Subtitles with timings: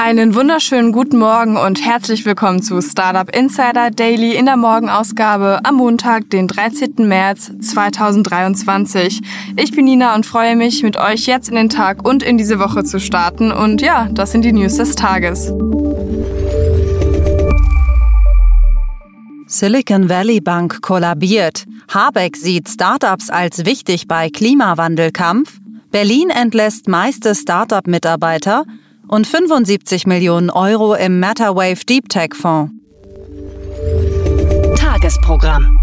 [0.00, 5.74] Einen wunderschönen guten Morgen und herzlich willkommen zu Startup Insider Daily in der Morgenausgabe am
[5.74, 7.08] Montag, den 13.
[7.08, 9.20] März 2023.
[9.56, 12.60] Ich bin Nina und freue mich, mit euch jetzt in den Tag und in diese
[12.60, 13.50] Woche zu starten.
[13.50, 15.52] Und ja, das sind die News des Tages.
[19.48, 21.64] Silicon Valley Bank kollabiert.
[21.92, 25.58] Habeck sieht Startups als wichtig bei Klimawandelkampf.
[25.90, 28.64] Berlin entlässt meiste Startup-Mitarbeiter
[29.08, 32.72] und 75 Millionen Euro im Matterwave Deep Tech Fonds.
[34.76, 35.78] Tagesprogramm.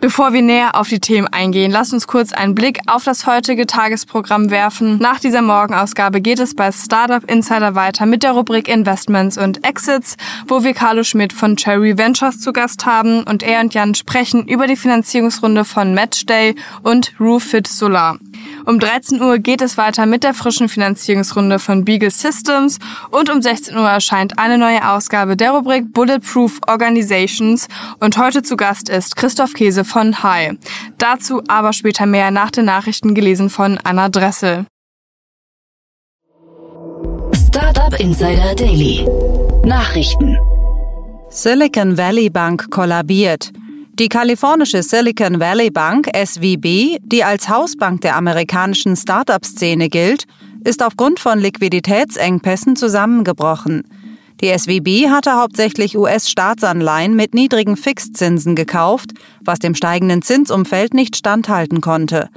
[0.00, 3.66] Bevor wir näher auf die Themen eingehen, lasst uns kurz einen Blick auf das heutige
[3.66, 4.98] Tagesprogramm werfen.
[4.98, 10.16] Nach dieser Morgenausgabe geht es bei Startup Insider weiter mit der Rubrik Investments und Exits,
[10.46, 14.46] wo wir Carlo Schmidt von Cherry Ventures zu Gast haben und er und Jan sprechen
[14.46, 16.54] über die Finanzierungsrunde von Matchday
[16.84, 18.18] und Roofit Solar.
[18.64, 22.78] Um 13 Uhr geht es weiter mit der frischen Finanzierungsrunde von Beagle Systems
[23.10, 27.68] und um 16 Uhr erscheint eine neue Ausgabe der Rubrik Bulletproof Organizations
[28.00, 30.58] und heute zu Gast ist Christoph Käse von Hi.
[30.98, 34.66] Dazu aber später mehr nach den Nachrichten gelesen von Anna Dressel.
[37.34, 39.06] Startup Insider Daily.
[39.64, 40.36] Nachrichten.
[41.30, 43.52] Silicon Valley Bank kollabiert.
[43.98, 50.26] Die kalifornische Silicon Valley Bank SVB, die als Hausbank der amerikanischen Startup-Szene gilt,
[50.62, 53.82] ist aufgrund von Liquiditätsengpässen zusammengebrochen.
[54.40, 59.10] Die SVB hatte hauptsächlich US-Staatsanleihen mit niedrigen Fixzinsen gekauft,
[59.40, 62.30] was dem steigenden Zinsumfeld nicht standhalten konnte.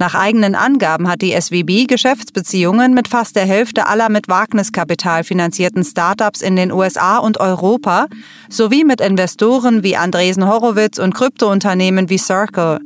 [0.00, 5.84] Nach eigenen Angaben hat die SWB Geschäftsbeziehungen mit fast der Hälfte aller mit Wagniskapital finanzierten
[5.84, 8.06] Startups in den USA und Europa
[8.48, 12.78] sowie mit Investoren wie Andresen Horowitz und Kryptounternehmen wie Circle.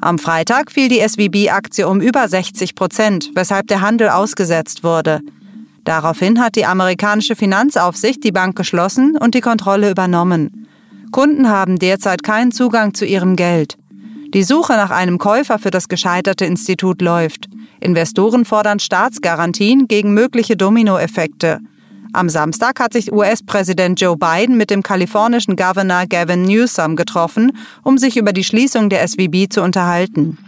[0.00, 5.20] Am Freitag fiel die SWB-Aktie um über 60 Prozent, weshalb der Handel ausgesetzt wurde.
[5.84, 10.66] Daraufhin hat die amerikanische Finanzaufsicht die Bank geschlossen und die Kontrolle übernommen.
[11.12, 13.76] Kunden haben derzeit keinen Zugang zu ihrem Geld.
[14.34, 17.48] Die Suche nach einem Käufer für das gescheiterte Institut läuft.
[17.80, 21.60] Investoren fordern Staatsgarantien gegen mögliche Dominoeffekte.
[22.14, 27.98] Am Samstag hat sich US-Präsident Joe Biden mit dem kalifornischen Governor Gavin Newsom getroffen, um
[27.98, 30.38] sich über die Schließung der SVB zu unterhalten.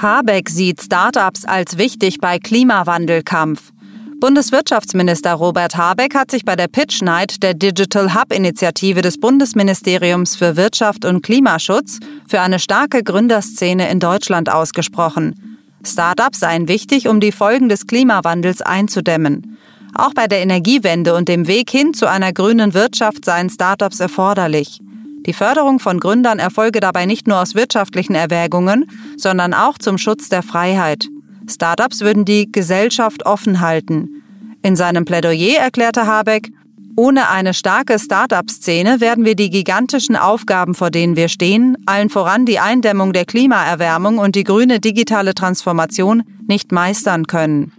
[0.00, 3.72] Habeck sieht Startups als wichtig bei Klimawandelkampf.
[4.20, 10.34] Bundeswirtschaftsminister Robert Habeck hat sich bei der Pitch Night der Digital Hub Initiative des Bundesministeriums
[10.34, 15.60] für Wirtschaft und Klimaschutz für eine starke Gründerszene in Deutschland ausgesprochen.
[15.84, 19.56] Startups seien wichtig, um die Folgen des Klimawandels einzudämmen.
[19.94, 24.80] Auch bei der Energiewende und dem Weg hin zu einer grünen Wirtschaft seien Startups erforderlich.
[25.26, 30.28] Die Förderung von Gründern erfolge dabei nicht nur aus wirtschaftlichen Erwägungen, sondern auch zum Schutz
[30.28, 31.08] der Freiheit.
[31.48, 34.22] Startups würden die Gesellschaft offen halten.
[34.62, 36.50] In seinem Plädoyer erklärte Habeck,
[36.96, 42.44] ohne eine starke Start-up-Szene werden wir die gigantischen Aufgaben, vor denen wir stehen, allen voran
[42.44, 47.72] die Eindämmung der Klimaerwärmung und die grüne digitale Transformation, nicht meistern können.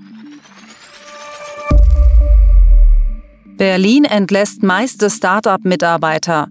[3.58, 6.48] Berlin entlässt meiste Start-up-Mitarbeiter.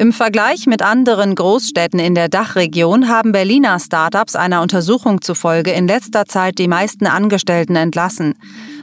[0.00, 5.88] Im Vergleich mit anderen Großstädten in der Dachregion haben Berliner Startups einer Untersuchung zufolge in
[5.88, 8.34] letzter Zeit die meisten Angestellten entlassen.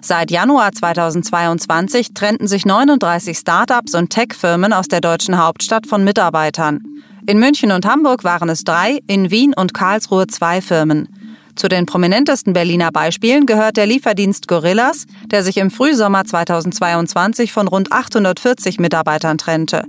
[0.02, 6.84] Seit Januar 2022 trennten sich 39 Startups und Tech-Firmen aus der deutschen Hauptstadt von Mitarbeitern.
[7.26, 11.08] In München und Hamburg waren es drei, in Wien und Karlsruhe zwei Firmen.
[11.56, 17.70] Zu den prominentesten Berliner Beispielen gehört der Lieferdienst Gorillas, der sich im Frühsommer 2022 von
[17.70, 19.86] rund 840 Mitarbeitern trennte.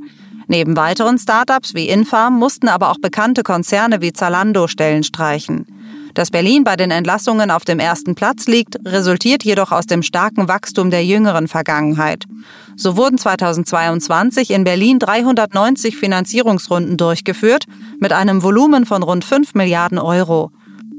[0.48, 5.66] Neben weiteren Startups wie Infarm mussten aber auch bekannte Konzerne wie Zalando Stellen streichen.
[6.14, 10.48] Dass Berlin bei den Entlassungen auf dem ersten Platz liegt, resultiert jedoch aus dem starken
[10.48, 12.24] Wachstum der jüngeren Vergangenheit.
[12.74, 17.64] So wurden 2022 in Berlin 390 Finanzierungsrunden durchgeführt,
[18.00, 20.52] mit einem Volumen von rund 5 Milliarden Euro.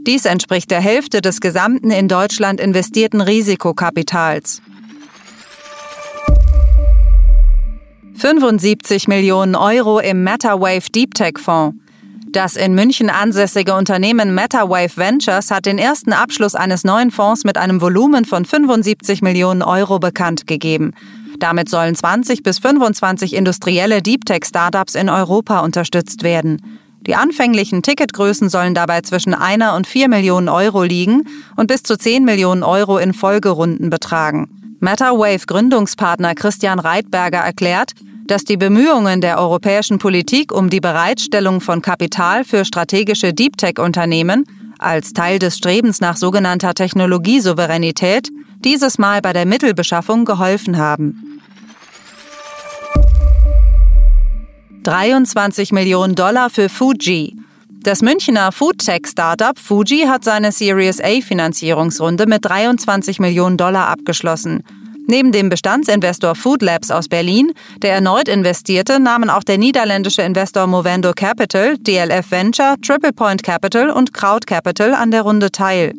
[0.06, 4.62] Dies entspricht der Hälfte des gesamten in Deutschland investierten Risikokapitals.
[8.18, 11.78] 75 Millionen Euro im Matterwave Deep Tech Fonds.
[12.32, 17.60] Das in München ansässige Unternehmen Matterwave Ventures hat den ersten Abschluss eines neuen Fonds mit
[17.60, 20.96] einem Volumen von 75 Millionen Euro bekannt gegeben.
[21.38, 26.60] Damit sollen 20 bis 25 industrielle Deep Tech Startups in Europa unterstützt werden.
[27.02, 31.26] Die anfänglichen Ticketgrößen sollen dabei zwischen einer und vier Millionen Euro liegen
[31.56, 34.50] und bis zu 10 Millionen Euro in Folgerunden betragen.
[34.80, 37.94] MetaWave Gründungspartner Christian Reitberger erklärt,
[38.28, 44.46] dass die Bemühungen der europäischen Politik um die Bereitstellung von Kapital für strategische Deep Tech-Unternehmen
[44.80, 48.30] als Teil des Strebens nach sogenannter Technologiesouveränität
[48.64, 51.42] dieses Mal bei der Mittelbeschaffung geholfen haben.
[54.84, 57.36] 23 Millionen Dollar für Fuji.
[57.84, 64.64] Das Münchner Foodtech-Startup Fuji hat seine Series A Finanzierungsrunde mit 23 Millionen Dollar abgeschlossen.
[65.10, 70.68] Neben dem Bestandsinvestor Food Labs aus Berlin, der erneut investierte, nahmen auch der niederländische Investor
[70.68, 75.94] Movendo Capital, DLF Venture, Triple Point Capital und Crowd Capital an der Runde teil.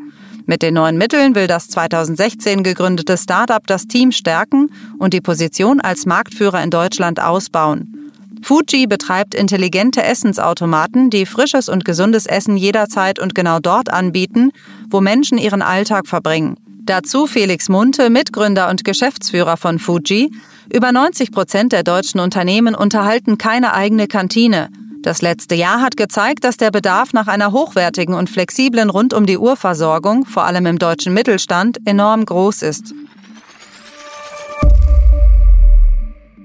[0.45, 5.81] Mit den neuen Mitteln will das 2016 gegründete Startup das Team stärken und die Position
[5.81, 8.13] als Marktführer in Deutschland ausbauen.
[8.43, 14.53] Fuji betreibt intelligente Essensautomaten, die frisches und gesundes Essen jederzeit und genau dort anbieten,
[14.91, 16.57] wo Menschen ihren Alltag verbringen.
[16.89, 20.33] Dazu Felix Munte, Mitgründer und Geschäftsführer von Fuji.
[20.73, 24.71] Über 90 Prozent der deutschen Unternehmen unterhalten keine eigene Kantine.
[25.03, 30.45] Das letzte Jahr hat gezeigt, dass der Bedarf nach einer hochwertigen und flexiblen Rund-um-die-Uhr-Versorgung, vor
[30.45, 32.95] allem im deutschen Mittelstand, enorm groß ist.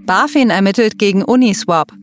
[0.06, 1.94] BaFin ermittelt gegen Uniswap.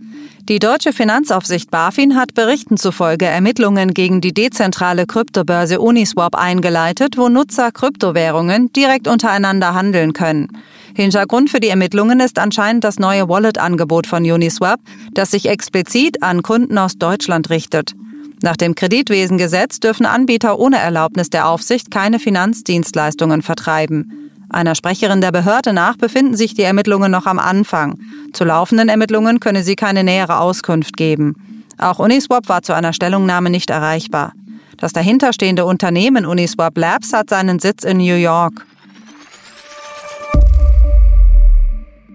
[0.48, 7.28] Die deutsche Finanzaufsicht BaFin hat Berichten zufolge Ermittlungen gegen die dezentrale Kryptobörse Uniswap eingeleitet, wo
[7.28, 10.48] Nutzer Kryptowährungen direkt untereinander handeln können.
[10.94, 14.80] Hintergrund für die Ermittlungen ist anscheinend das neue Wallet-Angebot von Uniswap,
[15.12, 17.94] das sich explizit an Kunden aus Deutschland richtet.
[18.42, 24.29] Nach dem Kreditwesengesetz dürfen Anbieter ohne Erlaubnis der Aufsicht keine Finanzdienstleistungen vertreiben.
[24.50, 28.00] Einer Sprecherin der Behörde nach befinden sich die Ermittlungen noch am Anfang.
[28.32, 31.64] Zu laufenden Ermittlungen könne sie keine nähere Auskunft geben.
[31.78, 34.32] Auch Uniswap war zu einer Stellungnahme nicht erreichbar.
[34.76, 38.66] Das dahinterstehende Unternehmen Uniswap Labs hat seinen Sitz in New York.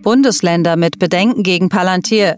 [0.01, 2.35] Bundesländer mit Bedenken gegen Palantir.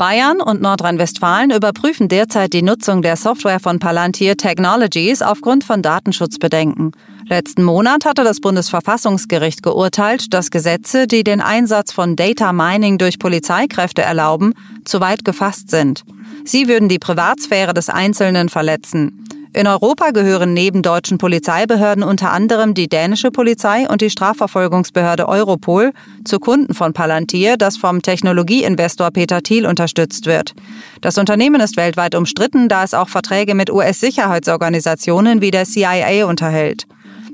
[0.00, 6.92] Bayern und Nordrhein-Westfalen überprüfen derzeit die Nutzung der Software von Palantir Technologies aufgrund von Datenschutzbedenken.
[7.28, 13.18] Letzten Monat hatte das Bundesverfassungsgericht geurteilt, dass Gesetze, die den Einsatz von Data Mining durch
[13.18, 14.54] Polizeikräfte erlauben,
[14.86, 16.04] zu weit gefasst sind.
[16.46, 19.26] Sie würden die Privatsphäre des Einzelnen verletzen.
[19.52, 25.90] In Europa gehören neben deutschen Polizeibehörden unter anderem die dänische Polizei und die Strafverfolgungsbehörde Europol
[26.24, 30.54] zu Kunden von Palantir, das vom Technologieinvestor Peter Thiel unterstützt wird.
[31.00, 36.86] Das Unternehmen ist weltweit umstritten, da es auch Verträge mit US-Sicherheitsorganisationen wie der CIA unterhält.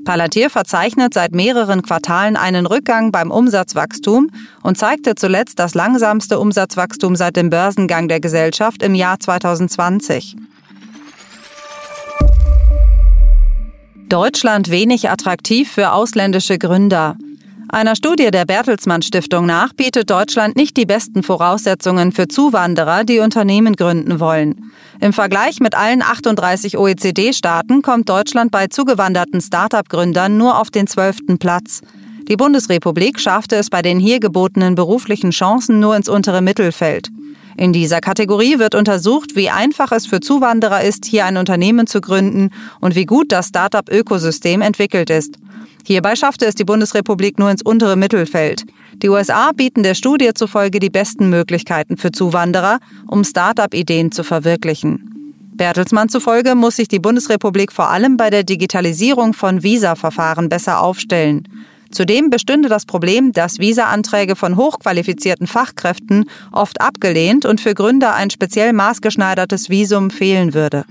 [0.03, 4.31] Palantir verzeichnet seit mehreren Quartalen einen Rückgang beim Umsatzwachstum
[4.63, 10.35] und zeigte zuletzt das langsamste Umsatzwachstum seit dem Börsengang der Gesellschaft im Jahr 2020.
[14.09, 17.17] Deutschland wenig attraktiv für ausländische Gründer.
[17.67, 23.19] Einer Studie der Bertelsmann Stiftung nach bietet Deutschland nicht die besten Voraussetzungen für Zuwanderer, die
[23.19, 24.71] Unternehmen gründen wollen.
[25.01, 31.37] Im Vergleich mit allen 38 OECD-Staaten kommt Deutschland bei zugewanderten Start-up-Gründern nur auf den zwölften
[31.37, 31.81] Platz.
[32.29, 37.09] Die Bundesrepublik schaffte es bei den hier gebotenen beruflichen Chancen nur ins untere Mittelfeld.
[37.57, 42.01] In dieser Kategorie wird untersucht, wie einfach es für Zuwanderer ist, hier ein Unternehmen zu
[42.01, 45.37] gründen und wie gut das Start-up-Ökosystem entwickelt ist.
[45.83, 48.63] Hierbei schaffte es die Bundesrepublik nur ins untere Mittelfeld.
[49.01, 55.33] Die USA bieten der Studie zufolge die besten Möglichkeiten für Zuwanderer, um Start-up-Ideen zu verwirklichen.
[55.55, 61.47] Bertelsmann zufolge muss sich die Bundesrepublik vor allem bei der Digitalisierung von Visa-Verfahren besser aufstellen.
[61.91, 68.29] Zudem bestünde das Problem, dass Visa-Anträge von hochqualifizierten Fachkräften oft abgelehnt und für Gründer ein
[68.29, 70.85] speziell maßgeschneidertes Visum fehlen würde.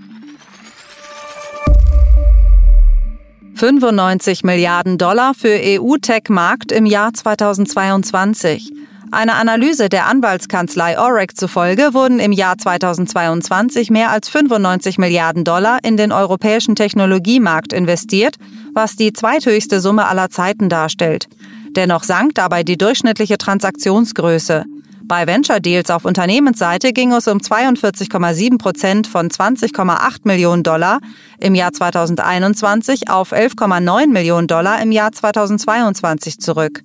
[3.56, 8.70] 95 Milliarden Dollar für EU-Tech-Markt im Jahr 2022.
[9.12, 15.78] Einer Analyse der Anwaltskanzlei Orec zufolge wurden im Jahr 2022 mehr als 95 Milliarden Dollar
[15.84, 18.36] in den europäischen Technologiemarkt investiert,
[18.74, 21.28] was die zweithöchste Summe aller Zeiten darstellt.
[21.76, 24.64] Dennoch sank dabei die durchschnittliche Transaktionsgröße.
[25.04, 30.98] Bei Venture Deals auf Unternehmensseite ging es um 42,7 Prozent von 20,8 Millionen Dollar
[31.38, 36.82] im Jahr 2021 auf 11,9 Millionen Dollar im Jahr 2022 zurück.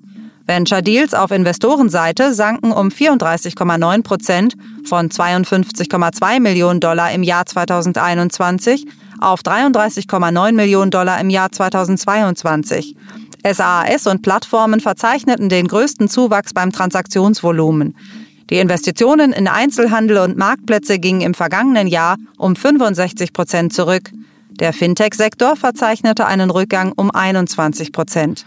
[0.52, 8.86] Venture Deals auf Investorenseite sanken um 34,9 Prozent von 52,2 Millionen Dollar im Jahr 2021
[9.22, 12.98] auf 33,9 Millionen Dollar im Jahr 2022.
[13.50, 17.96] SAS und Plattformen verzeichneten den größten Zuwachs beim Transaktionsvolumen.
[18.50, 24.12] Die Investitionen in Einzelhandel und Marktplätze gingen im vergangenen Jahr um 65 Prozent zurück.
[24.50, 28.46] Der Fintech-Sektor verzeichnete einen Rückgang um 21 Prozent.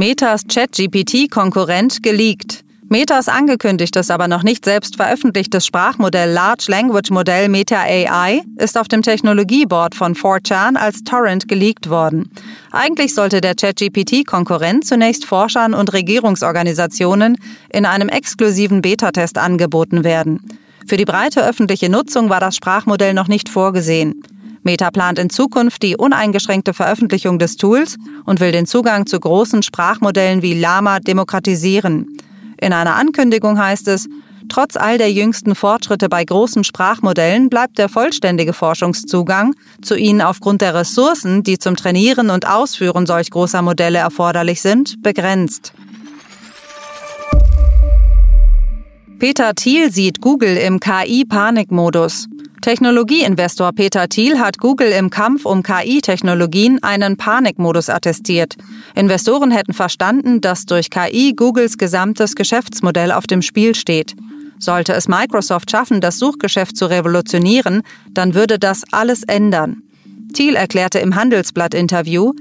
[0.00, 2.64] Metas ChatGPT-Konkurrent geleakt.
[2.88, 8.88] Metas angekündigtes, aber noch nicht selbst veröffentlichtes Sprachmodell Large Language Modell Meta AI ist auf
[8.88, 12.30] dem Technologieboard von 4chan als Torrent geleakt worden.
[12.72, 17.36] Eigentlich sollte der ChatGPT-Konkurrent zunächst Forschern und Regierungsorganisationen
[17.70, 20.40] in einem exklusiven Beta-Test angeboten werden.
[20.86, 24.22] Für die breite öffentliche Nutzung war das Sprachmodell noch nicht vorgesehen.
[24.62, 29.62] Meta plant in Zukunft die uneingeschränkte Veröffentlichung des Tools und will den Zugang zu großen
[29.62, 32.18] Sprachmodellen wie Lama demokratisieren.
[32.60, 34.08] In einer Ankündigung heißt es,
[34.50, 40.60] Trotz all der jüngsten Fortschritte bei großen Sprachmodellen bleibt der vollständige Forschungszugang zu ihnen aufgrund
[40.60, 45.72] der Ressourcen, die zum Trainieren und Ausführen solch großer Modelle erforderlich sind, begrenzt.
[49.20, 52.26] Peter Thiel sieht Google im KI-Panikmodus.
[52.60, 58.56] Technologieinvestor Peter Thiel hat Google im Kampf um KI-Technologien einen Panikmodus attestiert.
[58.94, 64.14] Investoren hätten verstanden, dass durch KI Googles gesamtes Geschäftsmodell auf dem Spiel steht.
[64.58, 69.82] Sollte es Microsoft schaffen, das Suchgeschäft zu revolutionieren, dann würde das alles ändern.
[70.34, 72.34] Thiel erklärte im Handelsblatt-Interview,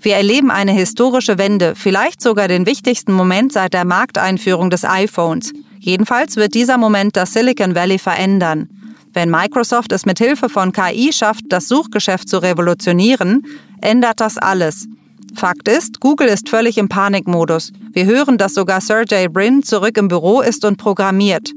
[0.00, 5.52] wir erleben eine historische Wende, vielleicht sogar den wichtigsten Moment seit der Markteinführung des iPhones.
[5.78, 8.68] Jedenfalls wird dieser Moment das Silicon Valley verändern.
[9.16, 13.46] Wenn Microsoft es mit Hilfe von KI schafft, das Suchgeschäft zu revolutionieren,
[13.80, 14.88] ändert das alles.
[15.34, 17.72] Fakt ist, Google ist völlig im Panikmodus.
[17.94, 21.54] Wir hören, dass sogar Sergey Brin zurück im Büro ist und programmiert.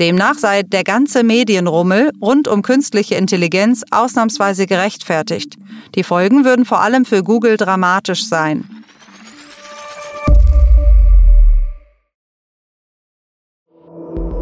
[0.00, 5.54] Demnach sei der ganze Medienrummel rund um künstliche Intelligenz ausnahmsweise gerechtfertigt.
[5.94, 8.68] Die Folgen würden vor allem für Google dramatisch sein.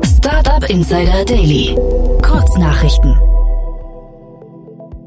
[0.02, 1.76] Startup Insider Daily.
[2.34, 3.16] Kurznachrichten.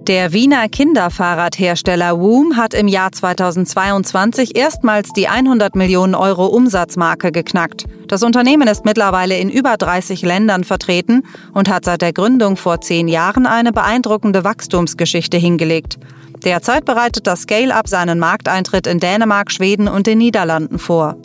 [0.07, 7.83] Der Wiener Kinderfahrradhersteller Woom hat im Jahr 2022 erstmals die 100 Millionen Euro Umsatzmarke geknackt.
[8.07, 12.79] Das Unternehmen ist mittlerweile in über 30 Ländern vertreten und hat seit der Gründung vor
[12.79, 15.97] zehn Jahren eine beeindruckende Wachstumsgeschichte hingelegt.
[16.45, 21.17] Derzeit bereitet das Scale-up seinen Markteintritt in Dänemark, Schweden und den Niederlanden vor.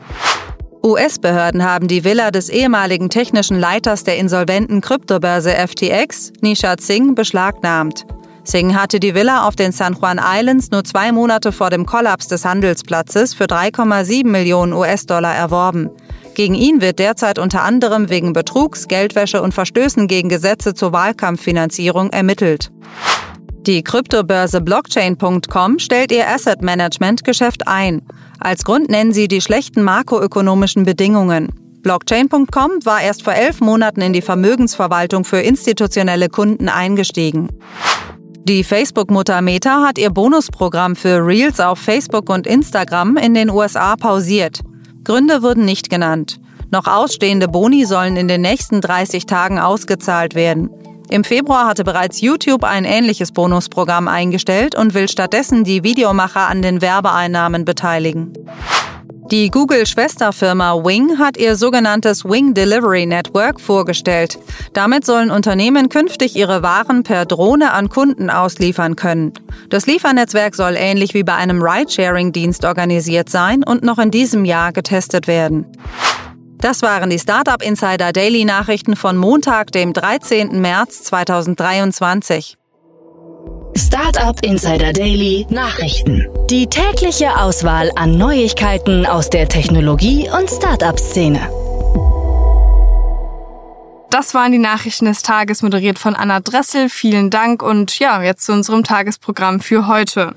[0.85, 8.05] US-Behörden haben die Villa des ehemaligen technischen Leiters der insolventen Kryptobörse FTX, Nishat Singh, beschlagnahmt.
[8.43, 12.27] Singh hatte die Villa auf den San Juan Islands nur zwei Monate vor dem Kollaps
[12.27, 15.91] des Handelsplatzes für 3,7 Millionen US-Dollar erworben.
[16.35, 22.11] Gegen ihn wird derzeit unter anderem wegen Betrugs, Geldwäsche und Verstößen gegen Gesetze zur Wahlkampffinanzierung
[22.11, 22.73] ermittelt.
[23.67, 28.03] Die Kryptobörse Blockchain.com stellt ihr Asset Management Geschäft ein.
[28.41, 31.49] Als Grund nennen sie die schlechten makroökonomischen Bedingungen.
[31.83, 37.51] Blockchain.com war erst vor elf Monaten in die Vermögensverwaltung für institutionelle Kunden eingestiegen.
[38.49, 43.95] Die Facebook-Mutter Meta hat ihr Bonusprogramm für Reels auf Facebook und Instagram in den USA
[43.95, 44.59] pausiert.
[45.05, 46.41] Gründe wurden nicht genannt.
[46.73, 50.69] Noch ausstehende Boni sollen in den nächsten 30 Tagen ausgezahlt werden.
[51.13, 56.63] Im Februar hatte bereits YouTube ein ähnliches Bonusprogramm eingestellt und will stattdessen die Videomacher an
[56.63, 58.33] den Werbeeinnahmen beteiligen.
[59.31, 64.39] Die Google-Schwesterfirma Wing hat ihr sogenanntes Wing Delivery Network vorgestellt.
[64.73, 69.35] Damit sollen Unternehmen künftig ihre Waren per Drohne an Kunden ausliefern können.
[69.69, 74.73] Das Liefernetzwerk soll ähnlich wie bei einem Ridesharing-Dienst organisiert sein und noch in diesem Jahr
[74.73, 75.67] getestet werden.
[76.63, 80.61] Das waren die Startup Insider Daily Nachrichten von Montag, dem 13.
[80.61, 82.57] März 2023.
[83.77, 86.29] Startup Insider Daily Nachrichten.
[86.49, 91.41] Die tägliche Auswahl an Neuigkeiten aus der Technologie- und Startup-Szene.
[94.11, 96.89] Das waren die Nachrichten des Tages, moderiert von Anna Dressel.
[96.89, 100.37] Vielen Dank und ja, jetzt zu unserem Tagesprogramm für heute.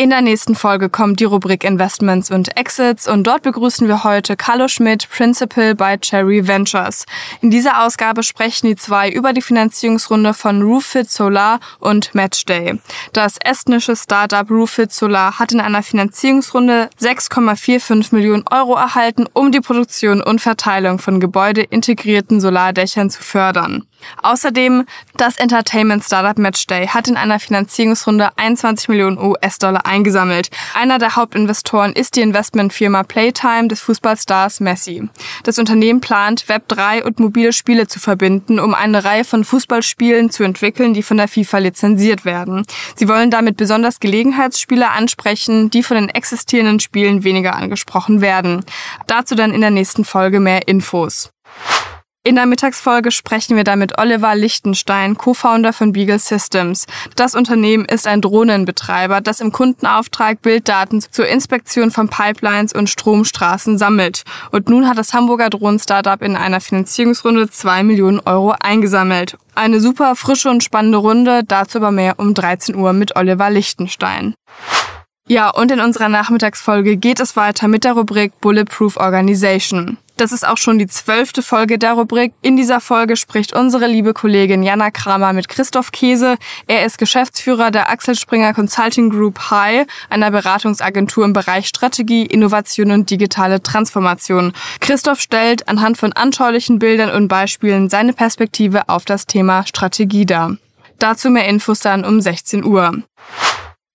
[0.00, 4.36] In der nächsten Folge kommt die Rubrik Investments und Exits und dort begrüßen wir heute
[4.36, 7.04] Carlo Schmidt, Principal bei Cherry Ventures.
[7.40, 12.78] In dieser Ausgabe sprechen die zwei über die Finanzierungsrunde von Roofit Solar und Matchday.
[13.12, 19.60] Das estnische Startup Roofit Solar hat in einer Finanzierungsrunde 6,45 Millionen Euro erhalten, um die
[19.60, 23.84] Produktion und Verteilung von gebäudeintegrierten Solardächern zu fördern.
[24.22, 24.84] Außerdem,
[25.16, 30.50] das Entertainment Startup Matchday hat in einer Finanzierungsrunde 21 Millionen US-Dollar eingesammelt.
[30.74, 35.08] Einer der Hauptinvestoren ist die Investmentfirma Playtime des Fußballstars Messi.
[35.44, 40.44] Das Unternehmen plant, Web3 und mobile Spiele zu verbinden, um eine Reihe von Fußballspielen zu
[40.44, 42.64] entwickeln, die von der FIFA lizenziert werden.
[42.96, 48.64] Sie wollen damit besonders Gelegenheitsspiele ansprechen, die von den existierenden Spielen weniger angesprochen werden.
[49.06, 51.30] Dazu dann in der nächsten Folge mehr Infos.
[52.28, 56.84] In der Mittagsfolge sprechen wir dann mit Oliver Lichtenstein, Co-Founder von Beagle Systems.
[57.16, 63.78] Das Unternehmen ist ein Drohnenbetreiber, das im Kundenauftrag Bilddaten zur Inspektion von Pipelines und Stromstraßen
[63.78, 64.24] sammelt.
[64.50, 69.38] Und nun hat das Hamburger Drohnen-Startup in einer Finanzierungsrunde zwei Millionen Euro eingesammelt.
[69.54, 74.34] Eine super frische und spannende Runde, dazu aber mehr um 13 Uhr mit Oliver Lichtenstein.
[75.30, 79.96] Ja, und in unserer Nachmittagsfolge geht es weiter mit der Rubrik Bulletproof Organization.
[80.18, 82.32] Das ist auch schon die zwölfte Folge der Rubrik.
[82.42, 86.38] In dieser Folge spricht unsere liebe Kollegin Jana Kramer mit Christoph Käse.
[86.66, 92.90] Er ist Geschäftsführer der Axel Springer Consulting Group High, einer Beratungsagentur im Bereich Strategie, Innovation
[92.90, 94.54] und digitale Transformation.
[94.80, 100.56] Christoph stellt anhand von anschaulichen Bildern und Beispielen seine Perspektive auf das Thema Strategie dar.
[100.98, 103.04] Dazu mehr Infos dann um 16 Uhr.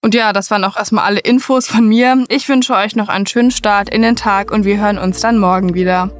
[0.03, 2.25] Und ja, das waren auch erstmal alle Infos von mir.
[2.27, 5.39] Ich wünsche euch noch einen schönen Start in den Tag und wir hören uns dann
[5.39, 6.11] morgen wieder.